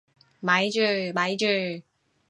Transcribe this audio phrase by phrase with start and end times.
[0.39, 0.79] 咪住
[1.13, 1.45] 咪住！